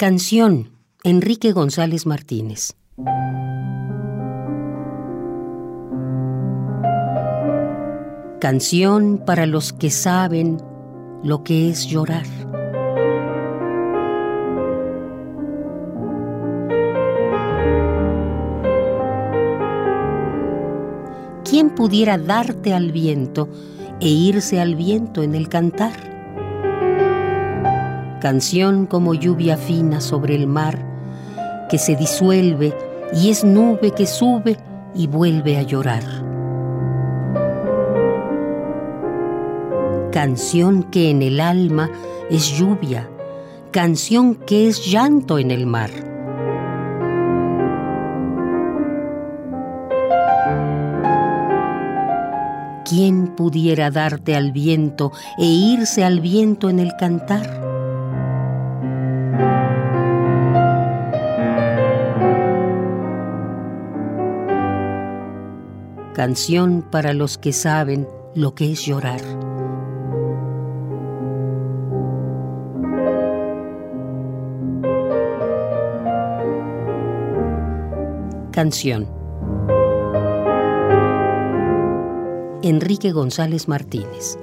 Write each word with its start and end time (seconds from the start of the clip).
Canción, 0.00 0.70
Enrique 1.02 1.50
González 1.50 2.06
Martínez. 2.06 2.76
Canción 8.40 9.20
para 9.26 9.46
los 9.46 9.72
que 9.72 9.90
saben 9.90 10.58
lo 11.24 11.42
que 11.42 11.68
es 11.68 11.86
llorar. 11.88 12.26
¿Quién 21.42 21.70
pudiera 21.74 22.18
darte 22.18 22.72
al 22.72 22.92
viento 22.92 23.48
e 24.00 24.06
irse 24.06 24.60
al 24.60 24.76
viento 24.76 25.24
en 25.24 25.34
el 25.34 25.48
cantar? 25.48 26.17
Canción 28.20 28.86
como 28.86 29.14
lluvia 29.14 29.56
fina 29.56 30.00
sobre 30.00 30.34
el 30.34 30.48
mar, 30.48 30.76
que 31.70 31.78
se 31.78 31.94
disuelve 31.94 32.74
y 33.14 33.30
es 33.30 33.44
nube 33.44 33.92
que 33.92 34.06
sube 34.06 34.56
y 34.92 35.06
vuelve 35.06 35.56
a 35.56 35.62
llorar. 35.62 36.02
Canción 40.10 40.82
que 40.82 41.10
en 41.10 41.22
el 41.22 41.38
alma 41.38 41.90
es 42.28 42.58
lluvia, 42.58 43.08
canción 43.70 44.34
que 44.34 44.66
es 44.66 44.84
llanto 44.84 45.38
en 45.38 45.52
el 45.52 45.66
mar. 45.66 45.90
¿Quién 52.84 53.28
pudiera 53.36 53.92
darte 53.92 54.34
al 54.34 54.50
viento 54.50 55.12
e 55.38 55.44
irse 55.44 56.04
al 56.04 56.20
viento 56.20 56.68
en 56.68 56.80
el 56.80 56.96
cantar? 56.98 57.57
Canción 66.18 66.82
para 66.82 67.12
los 67.12 67.38
que 67.38 67.52
saben 67.52 68.08
lo 68.34 68.52
que 68.52 68.72
es 68.72 68.84
llorar. 68.84 69.20
Canción. 78.50 79.06
Enrique 82.64 83.12
González 83.12 83.68
Martínez. 83.68 84.40